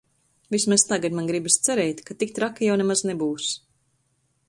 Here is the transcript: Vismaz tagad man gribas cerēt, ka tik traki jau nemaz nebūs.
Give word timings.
Vismaz 0.55 0.85
tagad 0.91 1.17
man 1.17 1.27
gribas 1.31 1.59
cerēt, 1.69 2.03
ka 2.09 2.19
tik 2.25 2.35
traki 2.41 2.71
jau 2.71 2.81
nemaz 2.85 3.07
nebūs. 3.11 3.55